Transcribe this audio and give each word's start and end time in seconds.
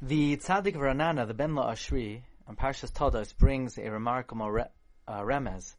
The 0.00 0.36
Tzaddik 0.36 0.76
Ranana, 0.76 1.26
the 1.26 1.34
Ben 1.34 1.50
Ashri, 1.54 2.22
on 2.46 2.54
Parshas 2.54 2.92
Toldos 2.92 3.32
brings 3.32 3.76
a 3.78 3.90
remarkable 3.90 4.48
re- 4.48 4.70
uh, 5.08 5.22
remez. 5.22 5.74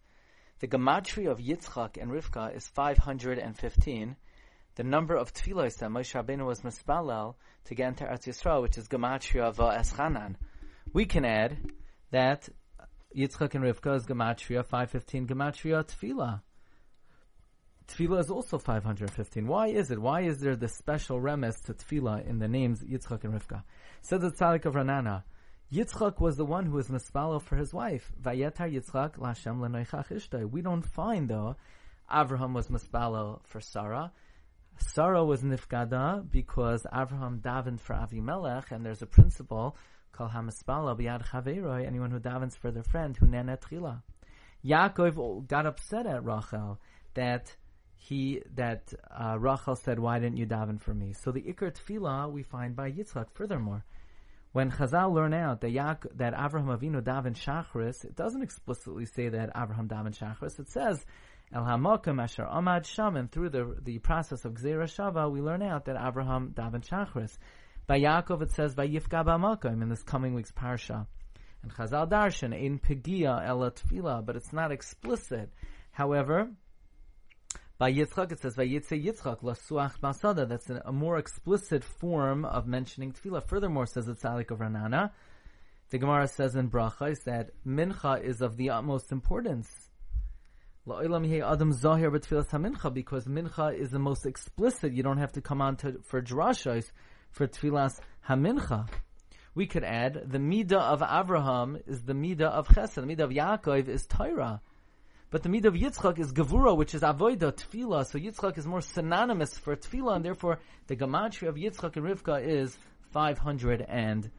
The 0.59 0.67
gematria 0.67 1.31
of 1.31 1.39
Yitzchak 1.39 1.95
and 1.95 2.11
Rivka 2.11 2.53
is 2.53 2.67
515. 2.67 4.17
The 4.75 4.83
number 4.83 5.15
of 5.15 5.33
tefillos 5.33 5.77
that 5.77 5.89
Moshe 5.89 6.21
Rabbeinu 6.21 6.45
was 6.45 6.63
mispalel 6.63 7.35
to 7.63 7.75
get 7.75 7.87
into 7.87 8.03
Eretz 8.03 8.27
Yisrael, 8.27 8.61
which 8.61 8.77
is 8.77 8.89
gematria 8.89 9.43
of 9.43 9.61
uh, 9.61 9.71
Eschanan. 9.71 10.35
We 10.91 11.05
can 11.05 11.23
add 11.23 11.71
that 12.11 12.49
Yitzchak 13.15 13.55
and 13.55 13.63
Rivka 13.63 13.95
is 13.95 14.05
gematria 14.05 14.65
515 14.65 15.27
gematria 15.27 15.85
tefillah. 15.85 16.41
Tefillah 17.99 18.19
is 18.21 18.29
also 18.29 18.57
515. 18.57 19.45
Why 19.45 19.67
is 19.67 19.91
it? 19.91 19.99
Why 19.99 20.21
is 20.21 20.39
there 20.39 20.55
the 20.55 20.69
special 20.69 21.19
remez 21.19 21.61
to 21.65 21.73
Tefillah 21.73 22.25
in 22.25 22.39
the 22.39 22.47
names 22.47 22.81
Yitzchak 22.81 23.25
and 23.25 23.33
Rivka? 23.33 23.63
Says 24.01 24.21
the 24.21 24.31
Tzaddik 24.31 24.63
of 24.63 24.75
Ranana, 24.75 25.23
Yitzchak 25.73 26.21
was 26.21 26.37
the 26.37 26.45
one 26.45 26.65
who 26.65 26.77
was 26.77 26.87
mispalo 26.87 27.41
for 27.41 27.57
his 27.57 27.73
wife. 27.73 28.09
Vayetar 28.21 28.71
Yitzchak. 28.73 30.49
We 30.49 30.61
don't 30.61 30.81
find 30.81 31.29
though, 31.29 31.57
Avraham 32.09 32.53
was 32.53 32.69
mispalo 32.69 33.41
for 33.43 33.59
Sarah. 33.59 34.13
Sarah 34.77 35.25
was 35.25 35.41
nifgada 35.41 36.23
because 36.31 36.83
Avraham 36.83 37.41
davened 37.41 37.81
for 37.81 37.95
Avimelech, 37.95 38.71
and 38.71 38.85
there's 38.85 39.01
a 39.01 39.07
principle 39.07 39.75
called 40.13 40.31
hamispalo 40.31 40.97
biyad 40.97 41.27
chaveroi, 41.27 41.85
anyone 41.85 42.11
who 42.11 42.19
davens 42.21 42.57
for 42.57 42.71
their 42.71 42.83
friend, 42.83 43.17
who 43.17 43.27
chila. 43.27 44.01
Yaakov 44.63 45.47
got 45.47 45.65
upset 45.65 46.05
at 46.05 46.23
Rachel 46.23 46.79
that 47.15 47.53
he 48.01 48.41
that 48.55 48.93
uh, 49.11 49.37
Rachel 49.37 49.75
said, 49.75 49.99
"Why 49.99 50.19
didn't 50.19 50.37
you 50.37 50.47
daven 50.47 50.79
for 50.79 50.93
me?" 50.93 51.13
So 51.13 51.31
the 51.31 51.41
Iker 51.41 51.71
Tefillah 51.71 52.31
we 52.31 52.43
find 52.43 52.75
by 52.75 52.91
Yitzchak. 52.91 53.27
Furthermore, 53.33 53.83
when 54.53 54.71
Chazal 54.71 55.13
learn 55.13 55.33
out 55.33 55.61
that 55.61 55.73
Yaak, 55.73 56.05
that 56.15 56.33
Avraham 56.33 56.75
Avinu 56.75 57.01
daven 57.01 57.35
Shachris, 57.35 58.05
it 58.05 58.15
doesn't 58.15 58.41
explicitly 58.41 59.05
say 59.05 59.27
that 59.27 59.53
Avraham 59.53 59.89
daven 59.89 60.17
Shachris. 60.17 60.59
It 60.59 60.69
says 60.69 61.05
El 61.51 61.63
Hamokim 61.63 62.21
Asher 62.21 62.47
Amad 62.49 62.85
Sham, 62.85 63.27
through 63.27 63.49
the 63.49 63.75
the 63.83 63.99
process 63.99 64.45
of 64.45 64.53
Gzeira 64.53 64.85
Shava, 64.85 65.29
we 65.29 65.41
learn 65.41 65.61
out 65.61 65.85
that 65.85 65.97
Avraham 65.97 66.53
daven 66.53 66.87
Shachris. 66.87 67.37
By 67.85 67.99
Yaakov, 67.99 68.43
it 68.43 68.51
says 68.51 68.75
by 68.75 68.87
Yifka 68.87 69.65
in 69.65 69.89
this 69.89 70.03
coming 70.03 70.33
week's 70.35 70.51
parsha. 70.53 71.05
And 71.63 71.73
Chazal 71.73 72.09
Darshan 72.09 72.57
in 72.57 72.79
Pegia 72.79 73.45
Ela 73.45 73.71
Tefillah, 73.71 74.25
but 74.25 74.37
it's 74.37 74.53
not 74.53 74.71
explicit. 74.71 75.51
However, 75.91 76.49
by 77.79 77.93
Yitzchak, 77.93 78.33
it 78.33 78.41
says 78.41 78.55
Vayitze 78.55 79.01
Yitzchak 79.01 79.41
Lasuach 79.41 79.93
Masada. 80.01 80.45
That's 80.45 80.69
a, 80.69 80.91
more 80.91 81.17
explicit 81.17 81.81
form 81.81 82.43
of 82.43 82.67
mentioning 82.67 83.13
tefillah. 83.13 83.47
Furthermore, 83.47 83.85
says 83.85 84.05
the 84.05 84.15
Tzaddik 84.15 84.51
of 84.51 84.59
Ranana, 84.59 85.11
the 85.89 85.97
Gemara 85.97 86.27
says 86.27 86.57
in 86.57 86.69
Brachas 86.69 87.23
that 87.23 87.51
mincha 87.65 88.21
is 88.21 88.41
of 88.41 88.57
the 88.57 88.71
utmost 88.71 89.13
importance. 89.13 89.69
Adam 90.89 91.71
Zahir 91.71 92.11
Hamincha 92.11 92.93
because 92.93 93.25
mincha 93.27 93.73
is 93.73 93.91
the 93.91 93.99
most 93.99 94.25
explicit. 94.25 94.91
You 94.91 95.03
don't 95.03 95.19
have 95.19 95.31
to 95.33 95.41
come 95.41 95.61
on 95.61 95.77
to 95.77 96.01
for 96.03 96.21
drashos 96.21 96.91
for 97.31 97.47
tefillas 97.47 97.97
hamincha. 98.27 98.89
We 99.55 99.67
could 99.67 99.85
add 99.85 100.23
the 100.25 100.37
midah 100.37 100.73
of 100.73 101.01
Abraham 101.01 101.77
is 101.87 102.03
the 102.03 102.13
midah 102.13 102.41
of 102.41 102.67
Chesed. 102.67 102.95
The 102.95 103.01
midah 103.03 103.21
of 103.21 103.29
Yaakov 103.29 103.87
is 103.87 104.05
Torah. 104.05 104.61
But 105.31 105.43
the 105.43 105.49
midah 105.49 105.65
of 105.65 105.75
Yitzchak 105.75 106.17
is 106.17 106.33
Gevura, 106.33 106.75
which 106.75 106.95
is 106.95 107.01
Avoida, 107.01 107.53
Tefillah. 107.53 108.03
So 108.07 108.17
Yitzchak 108.17 108.57
is 108.57 108.65
more 108.65 108.81
synonymous 108.81 109.59
for 109.59 109.75
Tefillah, 109.75 110.15
and 110.15 110.25
therefore 110.25 110.59
the 110.87 110.95
Gematria 110.95 111.49
of 111.49 111.55
Yitzchak 111.55 111.95
and 111.97 112.05
Rivka 112.05 112.43
is 112.43 112.75
515. 113.11 114.31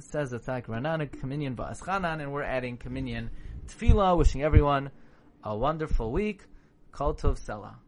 Says 0.00 0.30
the 0.30 0.40
Tzak 0.40 0.66
Ranana, 0.66 1.08
k'minyan 1.08 1.54
Va'aschanan, 1.54 2.20
and 2.20 2.32
we're 2.32 2.42
adding 2.42 2.78
k'minyan 2.78 3.28
Tefillah, 3.68 4.18
wishing 4.18 4.42
everyone 4.42 4.90
a 5.44 5.56
wonderful 5.56 6.10
week. 6.10 6.42
Kol 6.90 7.14
Tov 7.14 7.38
Selah. 7.38 7.78